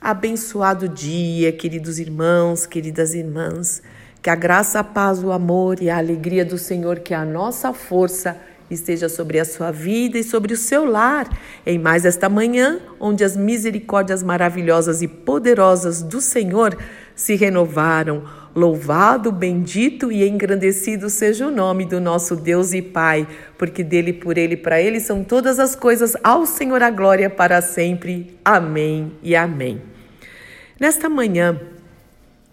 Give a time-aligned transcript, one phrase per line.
[0.00, 3.82] Abençoado dia, queridos irmãos, queridas irmãs.
[4.22, 7.24] Que a graça, a paz, o amor e a alegria do Senhor, que é a
[7.24, 11.28] nossa força, esteja sobre a sua vida e sobre o seu lar,
[11.66, 16.76] em mais esta manhã, onde as misericórdias maravilhosas e poderosas do Senhor
[17.14, 18.22] se renovaram.
[18.54, 23.26] Louvado, bendito e engrandecido seja o nome do nosso Deus e Pai,
[23.56, 27.60] porque dele, por ele, para ele são todas as coisas, ao Senhor a glória para
[27.60, 28.36] sempre.
[28.44, 29.80] Amém e amém.
[30.80, 31.60] Nesta manhã,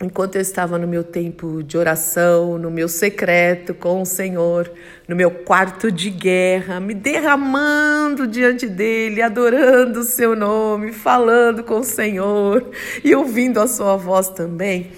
[0.01, 4.71] enquanto eu estava no meu tempo de oração, no meu secreto com o Senhor,
[5.07, 11.79] no meu quarto de guerra, me derramando diante dele, adorando o seu nome, falando com
[11.79, 12.69] o Senhor
[13.03, 14.91] e ouvindo a sua voz também.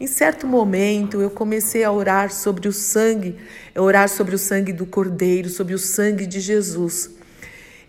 [0.00, 3.36] Em certo momento, eu comecei a orar sobre o sangue,
[3.76, 7.10] orar sobre o sangue do Cordeiro, sobre o sangue de Jesus.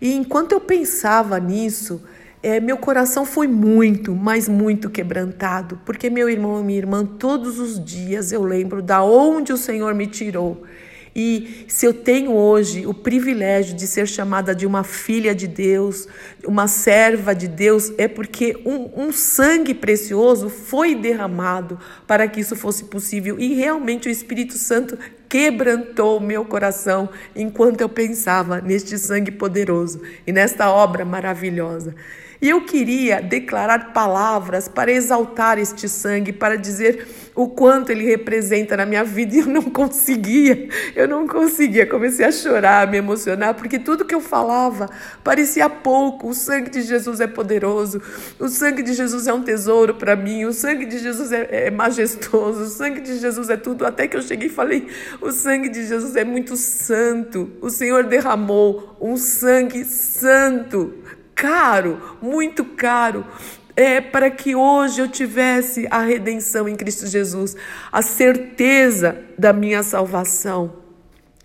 [0.00, 2.02] E enquanto eu pensava nisso,
[2.42, 7.58] é, meu coração foi muito, mas muito quebrantado, porque meu irmão e minha irmã, todos
[7.58, 10.62] os dias eu lembro da onde o Senhor me tirou.
[11.14, 16.06] E se eu tenho hoje o privilégio de ser chamada de uma filha de Deus,
[16.44, 22.54] uma serva de Deus, é porque um, um sangue precioso foi derramado para que isso
[22.54, 23.38] fosse possível.
[23.40, 24.96] E realmente o Espírito Santo
[25.28, 31.94] quebrantou o meu coração enquanto eu pensava neste sangue poderoso e nesta obra maravilhosa.
[32.42, 38.78] E eu queria declarar palavras para exaltar este sangue, para dizer o quanto ele representa
[38.78, 41.86] na minha vida e eu não conseguia, eu não conseguia.
[41.86, 44.88] Comecei a chorar, a me emocionar, porque tudo que eu falava
[45.22, 46.28] parecia pouco.
[46.28, 48.00] O sangue de Jesus é poderoso,
[48.38, 51.70] o sangue de Jesus é um tesouro para mim, o sangue de Jesus é, é
[51.70, 53.84] majestoso, o sangue de Jesus é tudo.
[53.84, 54.88] Até que eu cheguei e falei:
[55.20, 60.94] o sangue de Jesus é muito santo, o Senhor derramou um sangue santo
[61.40, 63.24] caro, muito caro,
[63.74, 67.56] é, para que hoje eu tivesse a redenção em Cristo Jesus,
[67.90, 70.79] a certeza da minha salvação.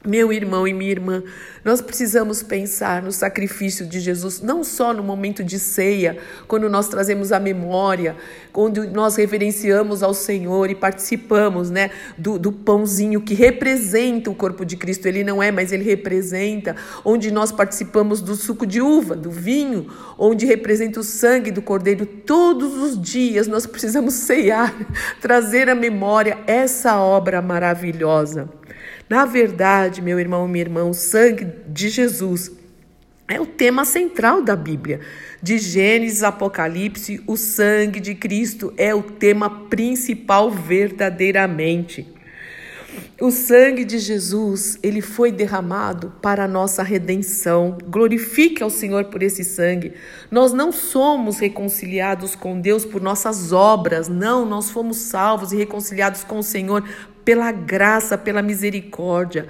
[0.05, 1.23] Meu irmão e minha irmã,
[1.63, 6.15] nós precisamos pensar no sacrifício de Jesus, não só no momento de ceia,
[6.47, 8.15] quando nós trazemos a memória,
[8.53, 14.63] quando nós reverenciamos ao Senhor e participamos né, do, do pãozinho que representa o corpo
[14.63, 15.07] de Cristo.
[15.07, 16.75] Ele não é, mas ele representa.
[17.03, 22.05] Onde nós participamos do suco de uva, do vinho, onde representa o sangue do cordeiro.
[22.05, 24.71] Todos os dias nós precisamos ceiar,
[25.19, 28.49] trazer à memória essa obra maravilhosa.
[29.09, 32.51] Na verdade, meu irmão e minha irmã, o sangue de Jesus
[33.27, 34.99] é o tema central da Bíblia.
[35.41, 42.13] De Gênesis Apocalipse, o sangue de Cristo é o tema principal verdadeiramente.
[43.19, 47.77] O sangue de Jesus, ele foi derramado para a nossa redenção.
[47.87, 49.93] Glorifique ao Senhor por esse sangue.
[50.29, 56.23] Nós não somos reconciliados com Deus por nossas obras, não, nós fomos salvos e reconciliados
[56.23, 56.83] com o Senhor
[57.25, 59.47] pela graça, pela misericórdia.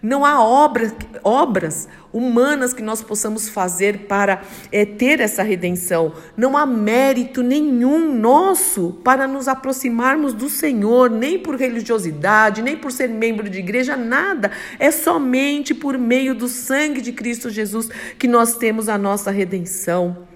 [0.00, 0.94] Não há obras,
[1.24, 6.14] obras humanas que nós possamos fazer para é, ter essa redenção.
[6.36, 12.92] Não há mérito nenhum nosso para nos aproximarmos do Senhor, nem por religiosidade, nem por
[12.92, 14.52] ser membro de igreja, nada.
[14.78, 17.88] É somente por meio do sangue de Cristo Jesus
[18.18, 20.28] que nós temos a nossa redenção.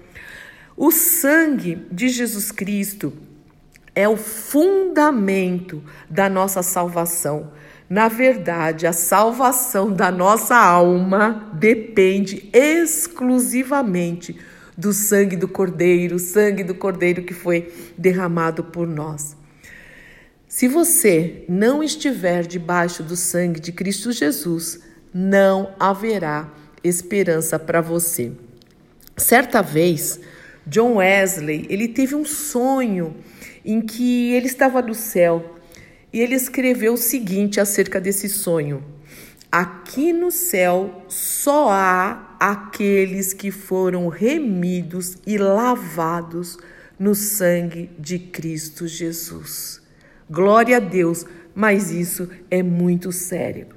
[0.75, 3.13] O sangue de Jesus Cristo
[3.95, 7.51] é o fundamento da nossa salvação.
[7.89, 14.39] Na verdade, a salvação da nossa alma depende exclusivamente
[14.75, 19.35] do sangue do Cordeiro, sangue do Cordeiro que foi derramado por nós.
[20.47, 24.79] Se você não estiver debaixo do sangue de Cristo Jesus,
[25.13, 26.51] não haverá
[26.83, 28.31] esperança para você.
[29.15, 30.19] Certa vez,
[30.65, 33.15] John Wesley, ele teve um sonho
[33.63, 35.57] em que ele estava no céu
[36.11, 38.83] e ele escreveu o seguinte acerca desse sonho:
[39.51, 46.57] Aqui no céu só há aqueles que foram remidos e lavados
[46.99, 49.81] no sangue de Cristo Jesus.
[50.29, 53.67] Glória a Deus, mas isso é muito sério.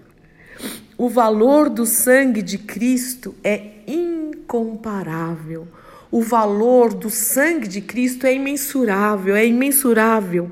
[0.96, 5.68] O valor do sangue de Cristo é incomparável.
[6.10, 10.50] O valor do sangue de Cristo é imensurável, é imensurável.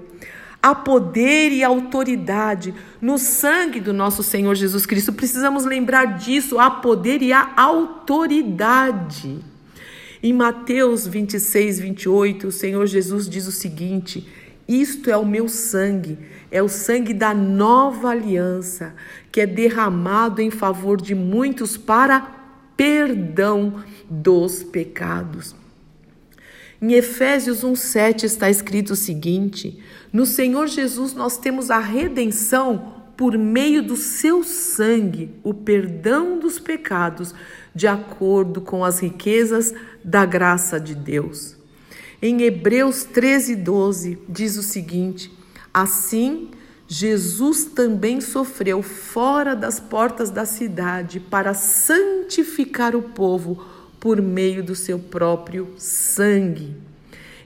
[0.63, 5.13] Há poder e autoridade no sangue do nosso Senhor Jesus Cristo.
[5.13, 6.59] Precisamos lembrar disso.
[6.59, 9.41] Há poder e há autoridade.
[10.23, 14.27] Em Mateus 26, 28, o Senhor Jesus diz o seguinte:
[14.67, 16.19] Isto é o meu sangue,
[16.51, 18.95] é o sangue da nova aliança,
[19.31, 22.27] que é derramado em favor de muitos para
[22.75, 25.55] perdão dos pecados.
[26.81, 29.79] Em Efésios 1:7 está escrito o seguinte:
[30.13, 36.59] No Senhor Jesus nós temos a redenção por meio do seu sangue, o perdão dos
[36.59, 37.35] pecados,
[37.75, 39.73] de acordo com as riquezas
[40.03, 41.57] da graça de Deus.
[42.21, 45.33] Em Hebreus 13:12 diz o seguinte:
[45.73, 46.51] Assim,
[46.87, 53.65] Jesus também sofreu fora das portas da cidade para santificar o povo
[54.05, 56.77] por meio do seu próprio sangue.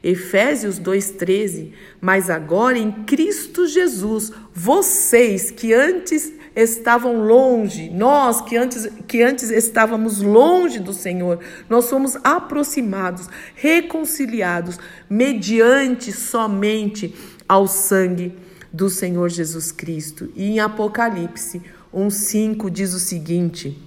[0.02, 1.70] Efésios 2,13.
[2.00, 9.52] Mas agora em Cristo Jesus, vocês que antes estavam longe, nós que antes, que antes
[9.52, 11.38] estávamos longe do Senhor,
[11.70, 17.14] nós somos aproximados, reconciliados, mediante somente
[17.48, 18.34] ao sangue
[18.72, 20.28] do Senhor Jesus Cristo.
[20.34, 21.62] E em Apocalipse
[21.94, 23.80] 1,5 diz o seguinte: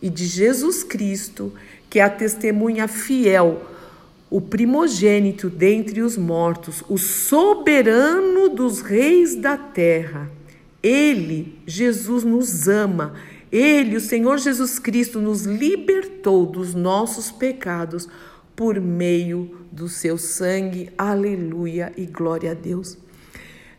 [0.00, 1.52] E de Jesus Cristo
[1.94, 3.62] que é a testemunha fiel,
[4.28, 10.28] o primogênito dentre os mortos, o soberano dos reis da terra.
[10.82, 13.14] Ele, Jesus, nos ama.
[13.52, 18.08] Ele, o Senhor Jesus Cristo, nos libertou dos nossos pecados
[18.56, 20.90] por meio do seu sangue.
[20.98, 22.98] Aleluia e glória a Deus.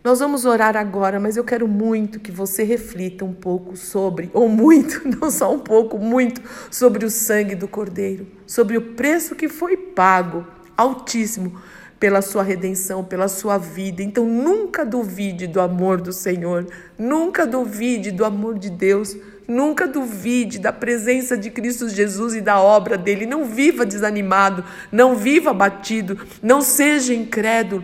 [0.05, 4.47] Nós vamos orar agora, mas eu quero muito que você reflita um pouco sobre, ou
[4.47, 9.49] muito, não só um pouco, muito, sobre o sangue do Cordeiro, sobre o preço que
[9.49, 10.45] foi pago,
[10.77, 11.59] altíssimo,
[11.99, 14.03] pela sua redenção, pela sua vida.
[14.03, 16.67] Então nunca duvide do amor do Senhor,
[16.99, 19.17] nunca duvide do amor de Deus.
[19.47, 23.27] Nunca duvide da presença de Cristo Jesus e da obra dele.
[23.27, 27.83] Não viva desanimado, não viva abatido, não seja incrédulo.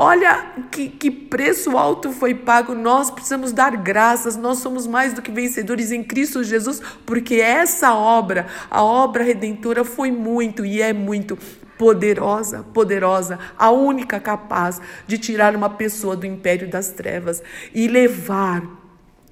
[0.00, 2.72] Olha que, que preço alto foi pago.
[2.72, 4.36] Nós precisamos dar graças.
[4.36, 9.84] Nós somos mais do que vencedores em Cristo Jesus, porque essa obra, a obra redentora,
[9.84, 11.36] foi muito e é muito
[11.76, 17.42] poderosa, poderosa, a única capaz de tirar uma pessoa do império das trevas
[17.74, 18.62] e levar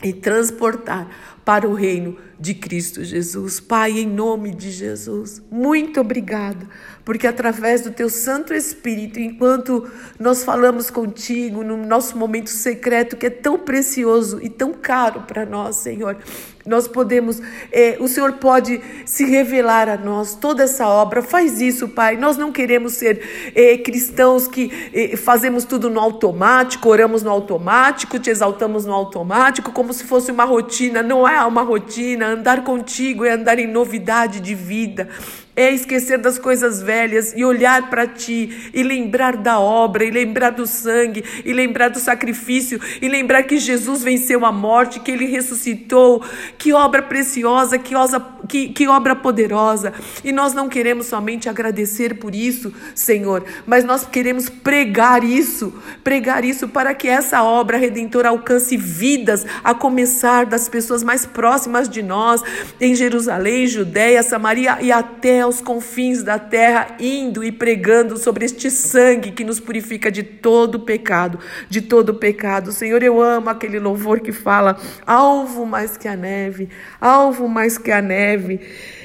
[0.02, 1.06] e transportar
[1.44, 3.60] para o reino de Cristo Jesus.
[3.60, 6.68] Pai, em nome de Jesus, muito obrigada,
[7.04, 9.88] porque através do teu Santo Espírito, enquanto
[10.18, 15.46] nós falamos contigo no nosso momento secreto, que é tão precioso e tão caro para
[15.46, 16.18] nós, Senhor,
[16.66, 17.40] nós podemos,
[17.70, 21.22] é, o Senhor pode se revelar a nós toda essa obra.
[21.22, 22.16] Faz isso, Pai.
[22.16, 28.18] Nós não queremos ser é, cristãos que é, fazemos tudo no automático, oramos no automático,
[28.18, 31.04] te exaltamos no automático, como se fosse uma rotina.
[31.04, 32.25] Não é uma rotina.
[32.26, 35.08] Andar contigo é andar em novidade de vida
[35.56, 40.50] é esquecer das coisas velhas e olhar para ti e lembrar da obra, e lembrar
[40.50, 45.24] do sangue, e lembrar do sacrifício, e lembrar que Jesus venceu a morte, que ele
[45.24, 46.22] ressuscitou.
[46.58, 49.94] Que obra preciosa, que, osa, que, que obra poderosa.
[50.22, 55.72] E nós não queremos somente agradecer por isso, Senhor, mas nós queremos pregar isso,
[56.04, 61.88] pregar isso para que essa obra redentora alcance vidas, a começar das pessoas mais próximas
[61.88, 62.42] de nós,
[62.78, 68.70] em Jerusalém, Judéia, Samaria e até aos confins da terra, indo e pregando sobre este
[68.70, 71.38] sangue que nos purifica de todo pecado,
[71.70, 72.72] de todo pecado.
[72.72, 74.76] Senhor, eu amo aquele louvor que fala:
[75.06, 76.68] alvo mais que a neve,
[77.00, 78.60] alvo mais que a neve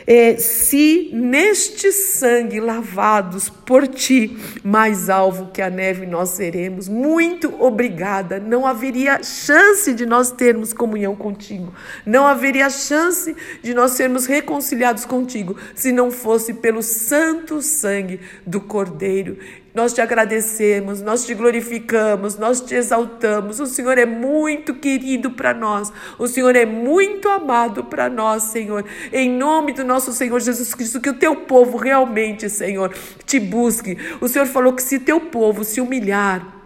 [0.06, 6.88] é, se neste sangue lavados por ti, mais alvo que a neve nós seremos.
[6.88, 8.40] Muito obrigada.
[8.40, 11.74] Não haveria chance de nós termos comunhão contigo.
[12.06, 18.62] Não haveria chance de nós sermos reconciliados contigo se não fosse pelo santo sangue do
[18.62, 19.38] Cordeiro.
[19.74, 23.60] Nós te agradecemos, nós te glorificamos, nós te exaltamos.
[23.60, 28.86] O Senhor é muito querido para nós, o Senhor é muito amado para nós, Senhor.
[29.14, 32.94] Em nome do nosso Senhor Jesus Cristo, que o teu povo realmente, Senhor,
[33.26, 33.98] te busque.
[34.20, 36.61] O Senhor falou que se teu povo se humilhar,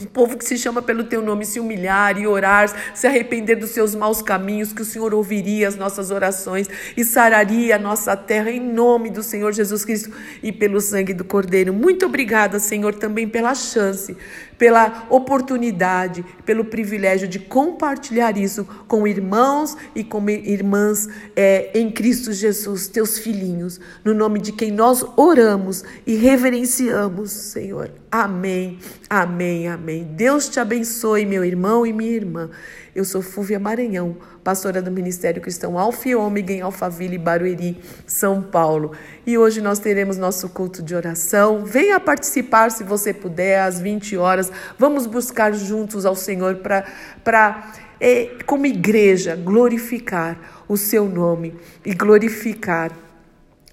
[0.00, 3.70] um povo que se chama pelo teu nome se humilhar e orar, se arrepender dos
[3.70, 8.50] seus maus caminhos, que o Senhor ouviria as nossas orações e sararia a nossa terra
[8.50, 10.12] em nome do Senhor Jesus Cristo
[10.42, 11.72] e pelo sangue do Cordeiro.
[11.72, 14.16] Muito obrigada, Senhor, também pela chance,
[14.58, 22.32] pela oportunidade, pelo privilégio de compartilhar isso com irmãos e com irmãs é, em Cristo
[22.32, 27.90] Jesus, teus filhinhos, no nome de quem nós oramos e reverenciamos, Senhor.
[28.10, 28.78] Amém,
[29.10, 30.04] amém, amém.
[30.04, 32.50] Deus te abençoe, meu irmão e minha irmã.
[32.96, 38.40] Eu sou Fúvia Maranhão, pastora do Ministério Cristão Alfa e Ômega em Alphaville, Barueri, São
[38.40, 38.92] Paulo.
[39.26, 41.62] E hoje nós teremos nosso culto de oração.
[41.62, 44.50] Venha participar se você puder, às 20 horas.
[44.78, 52.92] Vamos buscar juntos ao Senhor para, é, como igreja, glorificar o seu nome e glorificar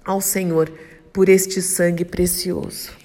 [0.04, 0.70] ao Senhor
[1.14, 3.03] por este sangue precioso.